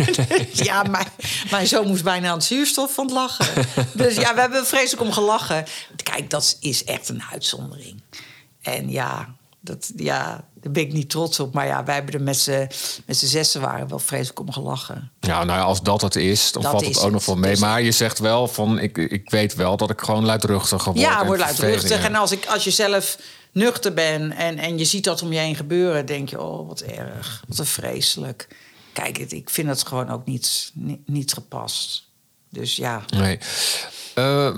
[0.65, 1.07] Ja, mijn,
[1.51, 3.65] mijn zoon moest bijna aan het zuurstof van het lachen.
[3.93, 5.65] Dus ja, we hebben vreselijk om gelachen.
[6.03, 8.01] Kijk, dat is echt een uitzondering.
[8.61, 11.53] En ja, dat, ja, daar ben ik niet trots op.
[11.53, 12.67] Maar ja, wij hebben er met z'n
[13.05, 15.11] met z'n zessen waren wel vreselijk om gelachen.
[15.19, 17.51] Ja, nou ja, als dat het is, dan Dat valt het ook nog wel mee.
[17.51, 21.05] Dus- Maar je zegt wel van, ik, ik weet wel dat ik gewoon luidruchtiger word.
[21.05, 22.03] Ja, word luidruchtig.
[22.03, 23.17] En als, ik, als je zelf
[23.51, 26.05] nuchter bent en, en je ziet dat om je heen gebeuren...
[26.05, 28.47] denk je, oh, wat erg, wat een vreselijk.
[28.93, 32.09] Kijk, ik vind het gewoon ook niet, niet, niet gepast.
[32.49, 33.39] Dus ja, Nee.
[34.15, 34.55] Eh,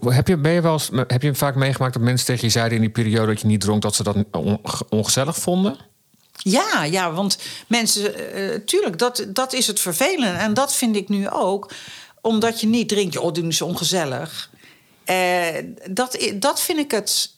[0.00, 2.74] heb, je, ben je wel eens, heb je vaak meegemaakt dat mensen tegen je zeiden
[2.74, 5.76] in die periode dat je niet dronk, dat ze dat on- ongezellig vonden?
[6.36, 10.38] Ja, ja, want mensen, eh, tuurlijk, dat, dat is het vervelende.
[10.38, 11.70] En dat vind ik nu ook,
[12.20, 13.16] omdat je niet drinkt.
[13.16, 14.50] Oh, doe is ongezellig.
[15.04, 15.46] Eh,
[15.90, 17.30] dat, dat vind ik het,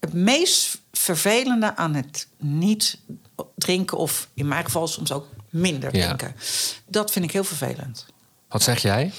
[0.00, 2.98] het meest vervelende aan het niet
[3.56, 3.98] drinken...
[3.98, 6.04] of in mijn geval soms ook minder Ja.
[6.04, 6.36] drinken.
[6.86, 8.06] Dat vind ik heel vervelend.
[8.48, 9.12] Wat zeg jij?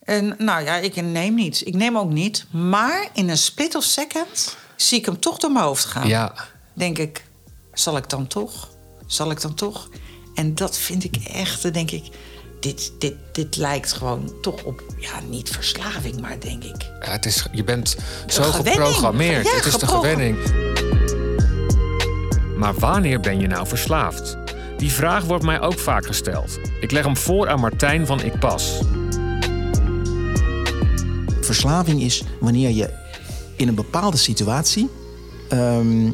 [0.00, 1.66] En nou ja, ik neem niet.
[1.66, 2.46] Ik neem ook niet.
[2.50, 6.34] Maar in een split of second zie ik hem toch door mijn hoofd gaan Ja.
[6.72, 7.24] denk ik,
[7.72, 8.68] zal ik dan toch?
[9.06, 9.88] Zal ik dan toch?
[10.34, 12.04] En dat vind ik echt, dan denk ik,
[12.60, 16.82] dit, dit, dit lijkt gewoon toch op, ja, niet verslaving, maar denk ik.
[17.00, 18.74] Ja, het is, je bent zo gewenning.
[18.76, 19.46] geprogrammeerd.
[19.46, 20.38] Ja, het is de gewenning.
[22.56, 24.36] Maar wanneer ben je nou verslaafd?
[24.76, 26.58] Die vraag wordt mij ook vaak gesteld.
[26.80, 28.80] Ik leg hem voor aan Martijn van Ik Pas.
[31.50, 32.90] Verslaving is wanneer je
[33.56, 34.88] in een bepaalde situatie
[35.48, 36.12] ehm,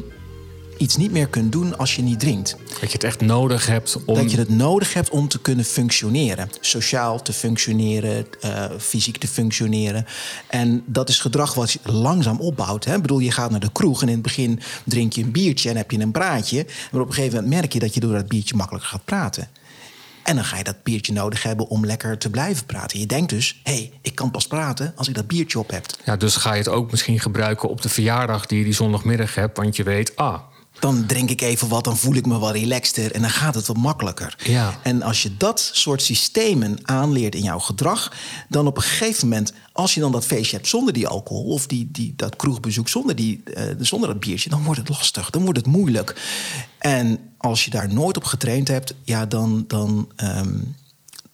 [0.77, 2.55] iets niet meer kunt doen als je niet drinkt.
[2.67, 4.15] Dat je het echt nodig hebt om...
[4.15, 6.49] Dat je het nodig hebt om te kunnen functioneren.
[6.59, 10.05] Sociaal te functioneren, eh, fysiek te functioneren.
[10.47, 12.85] En dat is gedrag wat je langzaam opbouwt.
[12.85, 12.95] Hè?
[12.95, 15.69] Ik bedoel, je gaat naar de kroeg en in het begin drink je een biertje
[15.69, 16.65] en heb je een praatje.
[16.91, 19.49] Maar op een gegeven moment merk je dat je door dat biertje makkelijker gaat praten.
[20.27, 22.99] En dan ga je dat biertje nodig hebben om lekker te blijven praten.
[22.99, 25.85] Je denkt dus, hé, hey, ik kan pas praten als ik dat biertje op heb.
[26.05, 29.35] Ja, dus ga je het ook misschien gebruiken op de verjaardag die je die zondagmiddag
[29.35, 29.57] hebt.
[29.57, 30.39] Want je weet, ah,
[30.79, 33.67] Dan drink ik even wat, dan voel ik me wat relaxter en dan gaat het
[33.67, 34.35] wat makkelijker.
[34.43, 34.79] Ja.
[34.83, 38.13] En als je dat soort systemen aanleert in jouw gedrag,
[38.49, 41.67] dan op een gegeven moment, als je dan dat feestje hebt zonder die alcohol of
[41.67, 45.43] die, die, dat kroegbezoek zonder, die, eh, zonder dat biertje, dan wordt het lastig, dan
[45.43, 46.21] wordt het moeilijk.
[46.77, 49.63] En als je daar nooit op getraind hebt, ja, dan.
[49.67, 50.57] dan ehm,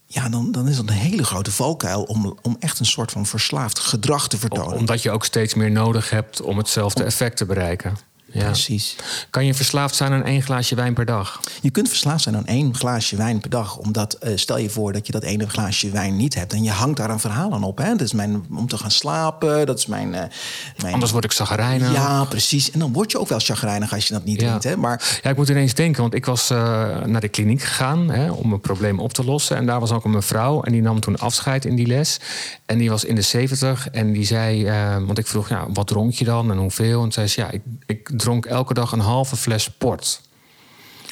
[0.08, 3.26] ja, dan, dan is dat een hele grote valkuil om, om echt een soort van
[3.26, 4.78] verslaafd gedrag te vertonen.
[4.78, 7.98] omdat je ook steeds meer nodig hebt om hetzelfde effect te bereiken.
[8.34, 8.44] Ja.
[8.46, 8.96] Precies.
[9.30, 11.40] Kan je verslaafd zijn aan één glaasje wijn per dag?
[11.62, 13.78] Je kunt verslaafd zijn aan één glaasje wijn per dag.
[13.78, 16.54] Omdat, eh, stel je voor dat je dat ene glaasje wijn niet hebt.
[16.54, 17.78] En je hangt daar een verhaal aan op.
[17.78, 17.90] Hè?
[17.90, 19.66] Dat is mijn, om te gaan slapen.
[19.66, 20.14] Dat is mijn...
[20.14, 20.24] eh,
[20.82, 21.94] mijn Anders word ik zagrijnig.
[21.94, 22.72] Ja, precies.
[22.72, 24.48] En dan word je ook wel chagrijnig als je dat niet Ja.
[24.48, 24.64] drinkt.
[24.64, 24.78] Hè?
[24.78, 26.58] Maar Ja, ik moet ineens denken, want ik was eh,
[27.06, 29.58] naar de kliniek gegaan hè, om een probleem op te lossen.
[29.58, 32.20] En daar was ook een mevrouw en die nam toen afscheid in die les.
[32.66, 34.72] En die was in de 70 en die zei,
[35.06, 37.04] want ik vroeg, ja, wat dronk je dan en hoeveel?
[37.04, 40.22] En zei ze, ja, ik, ik dronk elke dag een halve fles port.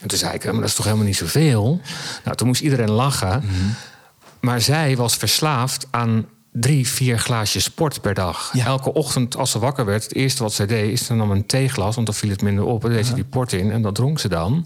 [0.02, 1.82] En toen zei ik, maar dat is toch helemaal niet zoveel?
[2.24, 3.44] Nou, toen moest iedereen lachen.
[4.40, 8.50] Maar zij was verslaafd aan drie, vier glaasjes sport per dag.
[8.54, 8.66] Ja.
[8.66, 10.92] Elke ochtend als ze wakker werd, het eerste wat zij deed...
[10.92, 12.84] is dan nam een theeglas, want dan viel het minder op.
[12.84, 14.66] En dan deed ze die port in en dat dronk ze dan.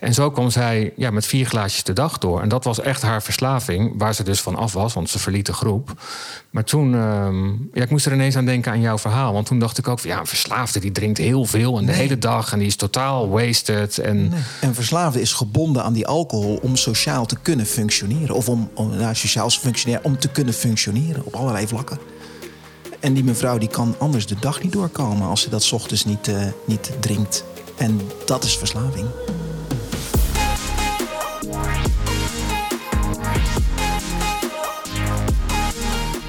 [0.00, 2.42] En zo kwam zij ja, met vier glaasjes de dag door.
[2.42, 4.92] En dat was echt haar verslaving, waar ze dus van af was...
[4.92, 6.02] want ze verliet de groep.
[6.50, 9.32] Maar toen, ehm, ja, ik moest er ineens aan denken aan jouw verhaal.
[9.32, 11.78] Want toen dacht ik ook, van, ja, een verslaafde die drinkt heel veel...
[11.78, 13.98] en de hele dag en die is totaal wasted.
[13.98, 18.34] En En verslaafde is gebonden aan die alcohol om sociaal te kunnen functioneren.
[18.34, 21.98] Of om, om nou, sociaal functioneren, om te kunnen functioneren op allerlei vlakken.
[23.00, 26.04] En die mevrouw die kan anders de dag niet doorkomen als ze dat 's ochtends
[26.04, 27.44] niet, eh, niet drinkt.
[27.76, 29.06] En dat is verslaving.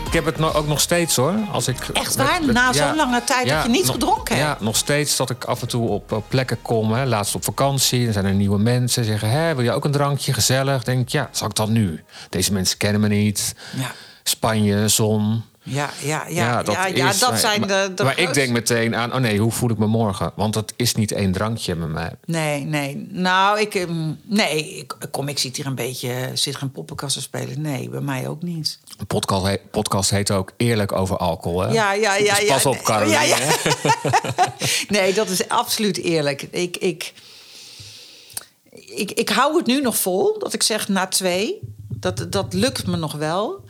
[0.07, 1.33] Ik heb het ook nog steeds hoor.
[1.51, 2.39] Als ik Echt waar?
[2.53, 4.59] Na zo'n lange tijd dat je niet nog- gedronken hebt?
[4.59, 6.91] Ja, nog steeds dat ik af en toe op, op plekken kom.
[6.91, 7.05] Hè.
[7.05, 9.03] Laatst op vakantie, dan zijn er nieuwe mensen.
[9.05, 10.33] Zeggen, Hé, wil je ook een drankje?
[10.33, 10.83] Gezellig.
[10.83, 12.03] Denk ik, ja, zal ik dan nu?
[12.29, 13.55] Deze mensen kennen me niet.
[13.75, 13.91] Ja.
[14.27, 15.43] Spanje, zon.
[15.63, 19.13] Ja, ja, ja, ja, ja, is- dat maar- zijn de, maar, ik denk meteen aan,
[19.13, 20.31] oh nee, hoe voel ik me morgen?
[20.35, 22.11] Want het is niet één drankje met mij.
[22.25, 23.07] Nee, nee.
[23.11, 23.75] Nou, ik...
[23.75, 26.31] ehm, Nee, ik, kom, ik zit hier een beetje...
[26.33, 27.61] Zit geen poppenkast te spelen.
[27.61, 28.79] Nee, bij mij ook niet.
[28.97, 31.59] Een podcast, he- podcast heet ook Eerlijk over alcohol.
[31.61, 31.71] Hè?
[31.73, 32.35] Ja, ja, ja.
[32.35, 33.11] Dus ja, pas op, nee, Caroline.
[33.13, 33.55] ja, ja.
[34.99, 36.41] Nee, dat is absoluut eerlijk.
[36.41, 37.13] Ik, ik,
[38.95, 41.59] ik, ik hou het nu nog vol, dat ik zeg na twee.
[41.89, 43.63] Dat, dat lukt me nog wel.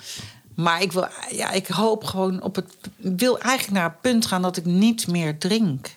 [0.58, 2.74] Maar ik, wil, ja, ik hoop gewoon op het...
[2.96, 5.96] Wil eigenlijk naar het punt gaan dat ik niet meer drink.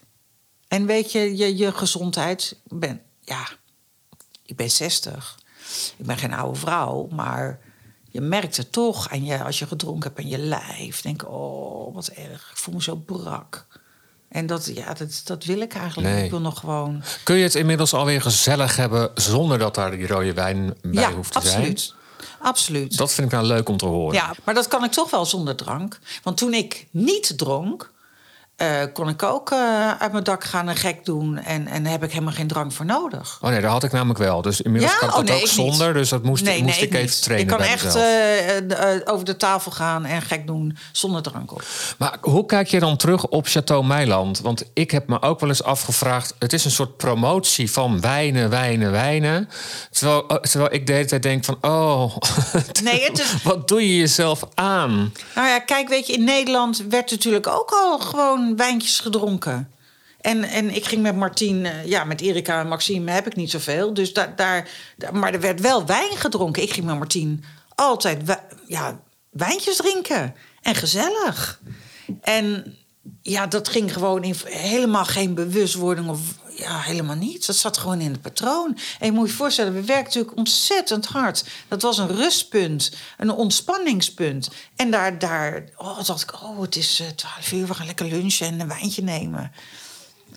[0.68, 2.57] En weet je, je, je gezondheid...
[2.70, 3.49] Ik ben, ja,
[4.44, 5.38] ik ben 60.
[5.96, 7.59] Ik ben geen oude vrouw, maar
[8.11, 9.09] je merkt het toch.
[9.09, 12.51] En je, als je gedronken hebt in je lijf, denk oh, wat erg.
[12.51, 13.66] Ik voel me zo brak.
[14.29, 16.14] En dat, ja, dat, dat wil ik eigenlijk.
[16.14, 16.25] Nee.
[16.25, 17.03] Ik wil nog gewoon...
[17.25, 21.12] Kun je het inmiddels alweer gezellig hebben zonder dat daar die rode wijn bij ja,
[21.12, 21.81] hoeft te absoluut.
[21.81, 21.99] zijn?
[22.38, 22.96] Absoluut.
[22.96, 24.14] Dat vind ik nou leuk om te horen.
[24.14, 25.98] Ja, maar dat kan ik toch wel zonder drank.
[26.22, 27.90] Want toen ik niet dronk,
[28.61, 31.38] eh, kon ik ook eh, uit mijn dak gaan en gek doen.
[31.38, 33.38] En, en heb ik helemaal geen drank voor nodig.
[33.40, 34.42] Oh nee, dat had ik namelijk wel.
[34.42, 34.99] Dus inmiddels Ja?
[34.99, 35.55] kan ik Oh, nee, ook ik niet.
[35.55, 35.92] zonder.
[35.94, 39.37] Dus dat moest, nee, moest nee, ik even trainen Ik kan echt eh, over de
[39.37, 41.62] tafel gaan en gek doen zonder drank op.
[41.99, 44.40] Maar hoe kijk je dan terug op Chateau Meiland?
[44.40, 46.35] Want ik heb me ook wel eens afgevraagd...
[46.38, 49.49] het is een soort promotie van wijnen, wijnen, wijnen.
[49.90, 51.59] Terwijl, terwijl ik de hele tijd denk van...
[51.61, 52.16] oh,
[52.83, 55.12] Nee, het is- wat doe je jezelf aan?
[55.35, 59.71] Nou ja, kijk, weet je, in Nederland werd natuurlijk ook al gewoon wijntjes gedronken.
[60.21, 63.51] En, en ik ging met Martien, eh, ja, met Erika en Maxime heb ik niet
[63.51, 63.95] zoveel.
[63.95, 64.69] Dus daar, daar,
[65.13, 66.63] maar er werd wel wijn gedronken.
[66.63, 70.35] Ik ging met Martien altijd ja, wijntjes drinken.
[70.63, 71.61] En gezellig.
[72.21, 72.77] En
[73.23, 76.21] ja, dat ging gewoon in helemaal geen bewustwording of
[76.61, 77.46] ja, helemaal niets.
[77.46, 78.79] Dat zat gewoon in het patroon.
[78.99, 81.44] En je moet je voorstellen, we werken natuurlijk ontzettend hard.
[81.68, 84.51] Dat was een rustpunt, een ontspanningspunt.
[84.77, 88.07] En daar, daar oh, dacht ik, oh, het is eh, twaalf uur, we gaan lekker
[88.07, 89.53] lunchen en een wijntje nemen.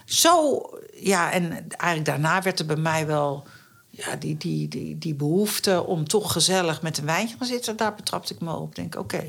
[0.06, 0.62] Zo,
[0.94, 3.48] ja, en eigenlijk daarna werd er bij mij wel
[3.90, 7.78] ja, die, die, die, die behoefte om toch gezellig met een wijntje te gaan zitten.
[7.78, 8.76] Daar betrapte ik me op.
[8.76, 9.24] Denk, oké,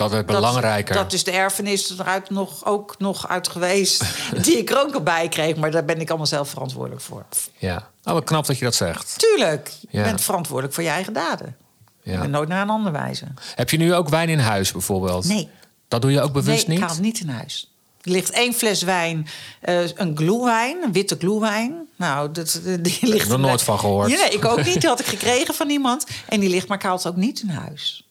[0.00, 0.94] Dat werd belangrijker.
[0.94, 4.04] Dat is de erfenis eruit nog, ook nog uit geweest.
[4.44, 5.56] die ik er ook al bij kreeg.
[5.56, 7.24] Maar daar ben ik allemaal zelf verantwoordelijk voor.
[7.58, 7.88] Ja.
[8.04, 9.18] Oh, wat knap dat je dat zegt.
[9.18, 10.02] Tuurlijk, je Ja.
[10.04, 11.56] bent verantwoordelijk voor je eigen daden.
[12.02, 12.22] Ja.
[12.22, 13.34] En nooit naar een ander wijzen.
[13.54, 15.24] Heb je nu ook wijn in huis bijvoorbeeld?
[15.24, 15.48] Nee.
[15.88, 16.80] Dat doe je ook bewust nee, ik niet?
[16.80, 17.72] haal het niet in huis.
[18.00, 19.28] Er ligt één fles wijn,
[19.60, 21.88] eh, een gloewijn, een witte gloewijn.
[21.96, 23.28] Nou, dat, die ligt...
[23.28, 24.10] nog nooit van gehoord.
[24.10, 24.80] Ja, nee, ik ook niet.
[24.80, 26.06] Die had ik gekregen van iemand.
[26.28, 28.04] En die ligt, maar ik haal het ook niet in huis.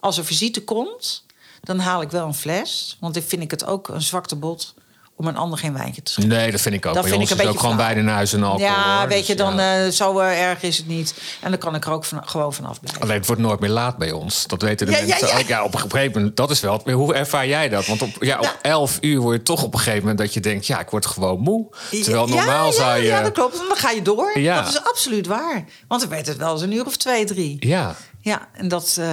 [0.00, 1.24] Als er visite komt,
[1.66, 2.96] dan haal ik wel een fles.
[3.00, 4.74] Want ik vind ik het ook een zwakte bot
[5.16, 6.36] om een ander geen wijntje te schenken.
[6.36, 6.92] Nee, dat vind ik ook.
[6.94, 8.66] Dat Bij vind ons ik is een ook beetje gewoon wijn in huis en alcohol.
[8.66, 9.08] ja, hoor.
[9.08, 9.84] weet Dus je, dan ja.
[9.84, 11.14] eh, zo eh, erg is het niet.
[11.40, 13.02] En dan kan ik er ook van, gewoon vanaf blijven.
[13.02, 14.46] Alleen het wordt nooit meer laat bij ons.
[14.46, 15.38] Dat weten de Ja, mensen ja.
[15.38, 15.46] ook.
[15.46, 16.80] Ja, op een gegeven moment, dat is wel.
[16.92, 17.86] Hoe ervaar jij dat?
[17.86, 18.54] Want op, ja, op Nou.
[18.62, 21.06] 11 uur word je toch op een gegeven moment dat je denkt: ja, ik word
[21.06, 21.66] gewoon moe.
[21.90, 23.04] Terwijl normaal ja, zou je.
[23.06, 23.56] Ja, dat klopt.
[23.68, 24.38] Dan ga je door.
[24.38, 24.62] Ja.
[24.62, 25.64] Dat is absoluut waar.
[25.88, 27.56] Want dan werd het wel eens een uur of twee, drie.
[27.60, 29.08] Ja, Ja, en dat, eh,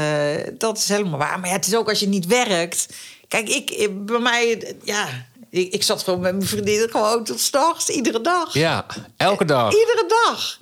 [0.58, 1.40] dat is helemaal waar.
[1.40, 2.88] Maar ja, het is ook als je niet werkt.
[3.28, 5.06] Kijk, ik, ik- bij mij, ja,
[5.54, 8.54] ik, ik zat gewoon met mijn vriendinnen gewoon tot s'nachts, iedere dag.
[8.54, 8.86] ja,
[9.18, 9.74] elke dag.
[9.74, 10.58] Iedere dag.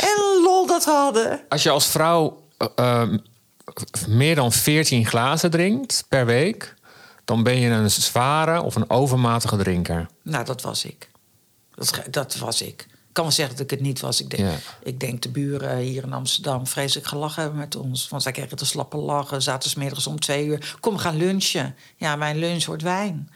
[0.00, 1.40] En lol dat we hadden.
[1.48, 3.08] Als je als vrouw eh, eh,
[4.08, 6.74] meer dan 14 glazen drinkt per week,
[7.24, 10.06] dan ben je een zware of een overmatige drinker.
[10.22, 11.10] Nou, dat was ik.
[11.74, 12.86] Dat, dat was ik.
[12.90, 14.20] Ik kan wel zeggen dat ik het niet was.
[14.20, 14.56] Ik denk, Ja.
[14.82, 18.08] ik denk de buren hier in Amsterdam vreselijk gelachen hebben met ons.
[18.08, 19.42] Want wij kregen te slappe lachen.
[19.42, 20.76] Zaten om twee uur.
[20.80, 21.76] Kom, we gaan lunchen.
[21.96, 23.30] Ja, mijn lunch wordt wijn.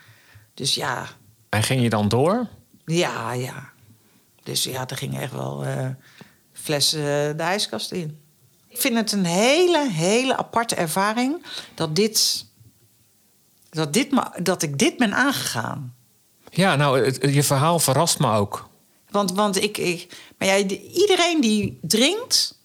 [0.57, 1.07] Dus ja,
[1.49, 2.49] En ging je dan door?
[2.85, 3.71] ja, ja.
[4.43, 5.89] Dus ja, er gingen echt wel eh,
[6.53, 8.19] flessen de ijskast in.
[8.69, 12.45] Ik vind het een hele, hele aparte ervaring dat, dit,
[13.71, 14.09] dat, dit,
[14.43, 15.95] dat ik dit ben aangegaan.
[16.51, 18.69] Ja, nou, het- je verhaal verrast me ook.
[19.11, 20.17] Want, want ik, ik.
[20.39, 22.59] Maar ja, de- iedereen die drinkt.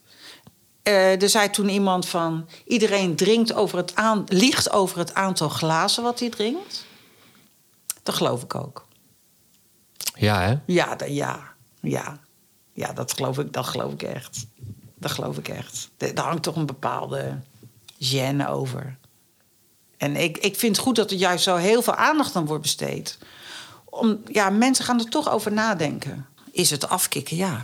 [0.84, 2.48] eh, er zei toen iemand van.
[2.66, 6.86] Iedereen drinkt over het aan, liegt over het aantal glazen wat hij drinkt.
[8.04, 8.88] Dat geloof ik ook.
[10.16, 10.56] Ja, hè?
[10.66, 12.20] Ja, ja, ja.
[12.74, 14.46] Ja, dat geloof ik, dat geloof ik echt.
[14.96, 15.90] Dat geloof ik echt.
[15.98, 17.40] Daar hangt toch een bepaalde
[18.04, 18.98] gêne over.
[19.98, 22.62] En ik, ik vind het goed dat er juist zo heel veel aandacht aan wordt
[22.62, 23.18] besteed.
[23.86, 26.26] Om, ja, mensen gaan er toch over nadenken.
[26.52, 27.36] Is het afkicken?
[27.36, 27.64] Ja.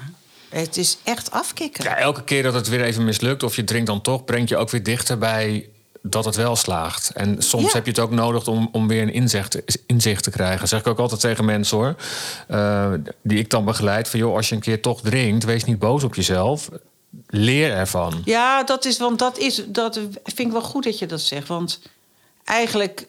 [0.49, 1.83] Het is echt afkicken.
[1.83, 4.57] Ja, elke keer dat het weer even mislukt of je drinkt dan toch, brengt je
[4.57, 5.69] ook weer dichter bij
[6.01, 7.09] dat het wel slaagt.
[7.13, 7.71] En soms Ja.
[7.73, 10.59] heb je het ook nodig om, om weer een inzicht, inzicht te krijgen.
[10.59, 11.95] Dat zeg ik ook altijd tegen mensen hoor.
[12.47, 14.07] eh, die ik dan begeleid.
[14.09, 16.69] Van joh, als je een keer toch drinkt, wees niet boos op jezelf.
[17.27, 18.21] Leer ervan.
[18.25, 21.47] Ja, dat is, want dat is, dat vind ik wel goed dat je dat zegt.
[21.47, 21.79] Want
[22.43, 23.07] eigenlijk,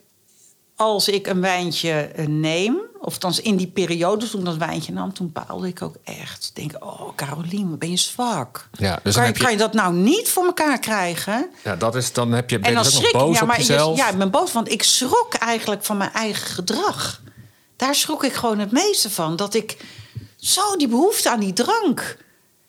[0.77, 4.93] als ik een wijntje eh, neem, of althans in die periode toen ik dat wijntje
[4.93, 6.51] nam, toen baalde ik ook echt.
[6.55, 8.69] Denk, oh, Carolien, wat ben je zwak.
[8.73, 11.51] Ja, dus kan, je, je- kan je dat nou niet voor elkaar krijgen?
[11.65, 13.61] Ja, dat is, dan heb je, ben En dan schrik nog boos Ja, op maar
[13.61, 13.97] je- jezelf.
[13.97, 17.23] ja, ik ben boos, want ik schrok eigenlijk van mijn eigen gedrag.
[17.77, 19.37] Daar schrok ik gewoon het meeste van.
[19.37, 19.77] Dat ik
[20.37, 22.17] zo die behoefte aan die drank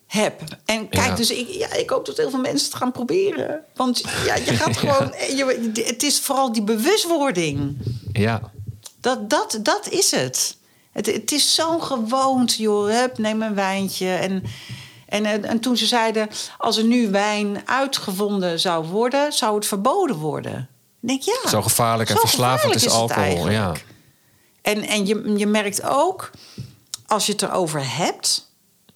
[0.08, 0.42] heb.
[0.65, 1.15] En kijk, Ja.
[1.15, 3.60] dus ik, ja, ik hoop dat heel veel mensen het gaan proberen.
[3.76, 5.13] Want ja, je gaat gewoon.
[5.36, 7.78] Je, het is vooral die bewustwording.
[8.12, 8.52] Ja.
[9.01, 10.57] Dat, dat, dat is het.
[10.91, 12.89] Het, het is zo'n gewoonte, joh.
[12.89, 14.09] Hup, neem een wijntje.
[14.09, 14.43] En,
[15.05, 16.29] en, en, en toen ze zeiden...
[16.57, 19.33] als er nu wijn uitgevonden zou worden...
[19.33, 20.69] zou het verboden worden.
[21.01, 21.49] Ik denk, ja.
[21.49, 23.49] Zo gevaarlijk en zo verslavend is het alcohol.
[23.49, 23.73] Ja.
[24.62, 26.31] En, en je, je merkt ook,
[27.07, 28.47] als je het erover hebt...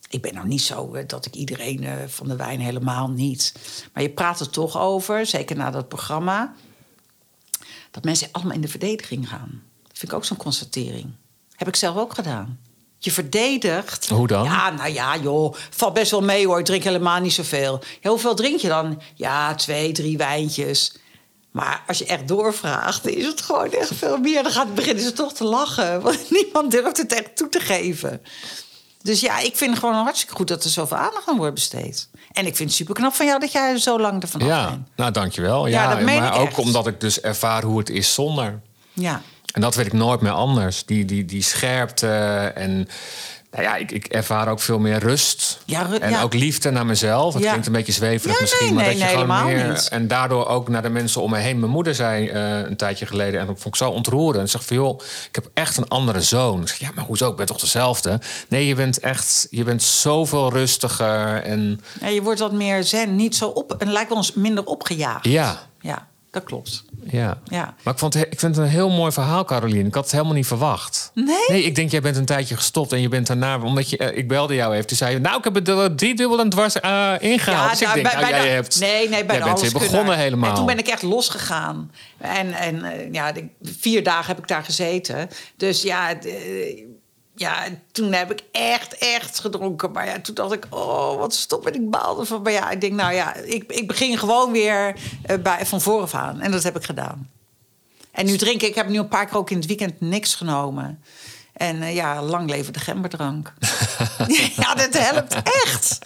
[0.10, 3.54] Ik ben nou niet zo eh, dat ik iedereen eh, van de wijn helemaal niet.
[3.94, 6.54] Maar je praat er toch over, zeker na dat programma...
[7.92, 9.64] dat mensen allemaal in de verdediging gaan.
[10.04, 11.06] Vind ik ook zo'n constatering.
[11.56, 12.60] Heb ik zelf ook gedaan.
[12.98, 14.10] Je verdedigt.
[14.10, 14.44] Hoe dan?
[14.44, 15.56] Ja, nou ja, joh.
[15.70, 16.60] Valt best wel mee hoor.
[16.60, 17.82] Ik drink helemaal niet zoveel.
[18.02, 19.02] Ja, hoeveel drink je dan?
[19.16, 20.96] Ja, twee, drie wijntjes.
[21.52, 24.44] Maar als je echt doorvraagt, is het gewoon echt veel meer.
[24.44, 26.02] Dan gaat, beginnen ze toch te lachen.
[26.02, 28.22] Want niemand durft het echt toe te geven.
[29.02, 32.10] Dus ja, ik vind het gewoon hartstikke goed dat er zoveel aandacht aan wordt besteed.
[32.32, 34.48] En ik vind het super knap van jou dat jij er zo lang ervan af
[34.48, 34.88] Ja, bent.
[34.96, 35.68] nou dankjewel.
[35.68, 36.58] Ja, Ja, dat meen maar ik ook echt.
[36.58, 38.62] omdat ik dus ervaar hoe het is zonder.
[38.94, 39.22] Ja.
[39.54, 40.86] En dat weet ik nooit meer anders.
[40.86, 42.08] Die, die, die scherpte
[42.56, 42.88] en...
[43.52, 45.60] Nou ja, ik, ik ervaar ook veel meer rust.
[45.66, 46.22] Ja, ru- en ja.
[46.22, 47.34] ook liefde naar mezelf.
[47.34, 47.50] Het Ja.
[47.50, 48.66] klinkt een beetje zweverig misschien.
[48.66, 49.68] nee, maar nee, dat je nee, gewoon meer...
[49.70, 49.88] niet.
[49.90, 51.60] En daardoor ook naar de mensen om me heen.
[51.60, 53.40] Mijn moeder zei eh, een tijdje geleden...
[53.40, 54.36] en dat vond ik zo ontroerend.
[54.42, 56.62] En ze zegt van, joh, ik heb echt een andere zoon.
[56.62, 57.30] Ik zeg, ja, maar hoezo?
[57.30, 58.20] Ik ben toch dezelfde?
[58.48, 59.48] Nee, je bent echt...
[59.50, 61.82] Je bent zoveel rustiger en...
[62.02, 63.74] Ja, je wordt wat meer zen, niet zo op.
[63.78, 65.26] En lijkt wel eens minder opgejaagd.
[65.26, 66.84] Ja, Ja, dat klopt.
[67.04, 67.38] Ja.
[67.44, 67.74] Ja.
[67.84, 69.88] Maar ik, vond, het- ik vind het een heel mooi verhaal, Caroline.
[69.88, 71.12] Ik had het helemaal niet verwacht.
[71.14, 71.36] Nee?
[71.48, 73.60] Nee, ik denk, jij bent een tijdje gestopt en je bent daarna...
[73.60, 74.88] Omdat je, eh, ik belde jou even.
[74.88, 77.70] Toen zei je, nou, ik heb het er drie dubbel en dwars eh ingehaald.
[77.80, 78.80] dus ik denk, nou, jij hebt...
[78.80, 80.50] Nee, nee, bij jij bent weer begonnen helemaal.
[80.50, 81.92] En toen ben ik echt losgegaan.
[82.18, 85.30] En, en eh, ja, vier dagen heb ik daar gezeten.
[85.58, 86.14] Dus ja,
[87.36, 89.92] ja, toen heb ik echt, echt gedronken.
[89.92, 91.68] Maar ja, toen dacht ik, oh, wat stop.
[91.68, 92.42] En ik baalde van.
[92.42, 96.14] Maar ja, ik denk, nou ja, ik, ik begin gewoon weer eh, bij, van vooraf
[96.14, 96.42] aan.
[96.42, 97.30] En dat heb ik gedaan.
[98.12, 100.36] En nu drink ik, ik heb nu een paar keer ook in het weekend niks
[100.36, 101.04] genomen.
[101.54, 103.54] En eh, ja, lang leven de gemberdrank.
[104.56, 106.00] ja, dat helpt echt.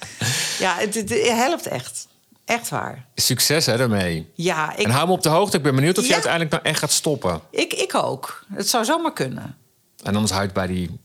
[0.60, 2.08] Ja, het, het helpt echt.
[2.46, 3.06] Echt waar.
[3.16, 4.32] Succes hè, daarmee.
[4.36, 5.58] Ja, ik, En hou me op de hoogte.
[5.58, 7.42] Ik ben benieuwd of je uiteindelijk nou echt gaat stoppen.
[7.50, 8.44] ik, ik ook.
[8.54, 9.58] Het zou zomaar kunnen.
[10.04, 11.00] En anders houdt bij die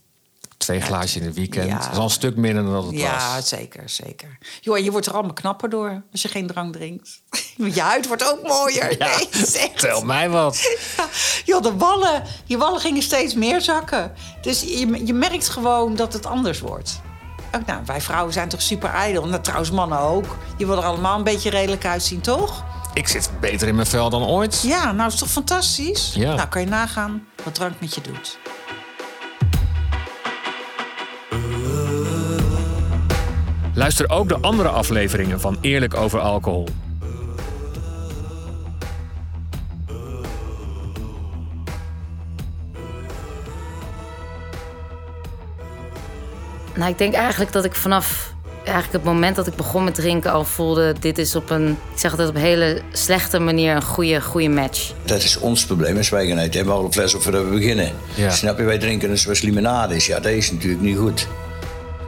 [0.62, 1.66] twee glaasjes in het weekend.
[1.68, 1.79] Ja.
[1.79, 3.48] Dat is al een stuk minder dan dat het Ja, was.
[3.48, 4.38] zeker, zeker.
[4.61, 7.22] Joh, je wordt er allemaal knapper door als je geen drank drinkt.
[7.75, 8.98] je huid wordt ook mooier.
[8.98, 9.16] Ja,
[9.53, 10.57] Nee, Tel mij wat.
[10.96, 11.09] Ja,
[11.44, 14.12] joh, de wallen, je wallen gingen steeds meer zakken.
[14.40, 17.01] Dus je, je merkt gewoon dat het anders wordt.
[17.57, 19.27] Ook, nou, wij vrouwen zijn toch super ijdel.
[19.27, 20.37] Nou, trouwens, mannen ook.
[20.57, 22.64] Je wil er allemaal een beetje redelijk uitzien, toch?
[22.94, 24.62] Ik zit beter in mijn vel dan ooit.
[24.62, 26.12] Ja, nou is toch fantastisch?
[26.14, 26.35] Ja.
[26.35, 28.38] Nou, kan je nagaan wat drank met je doet.
[33.83, 36.68] Luister ook de andere afleveringen van Eerlijk over alcohol.
[46.75, 48.33] Nou, ik denk eigenlijk dat ik vanaf
[48.64, 50.95] eigenlijk het moment dat ik begon met drinken al voelde...
[51.01, 54.49] dit is op een, ik zeg altijd op een hele slechte manier een goede, goede
[54.49, 54.92] match.
[55.05, 56.55] Dat is ons probleem als wij gaan eten.
[56.55, 57.92] Hebben we al een fles of we beginnen.
[58.14, 58.31] Ja.
[58.31, 60.07] Snap je, wij drinken dus zoals limonade is.
[60.07, 61.29] Ja, dat is natuurlijk niet goed.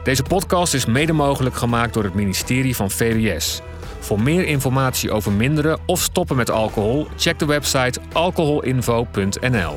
[0.05, 3.61] Deze podcast is mede mogelijk gemaakt door het ministerie van VWS.
[3.99, 9.77] Voor meer informatie over minderen of stoppen met alcohol, check de website alcoholinfo.nl.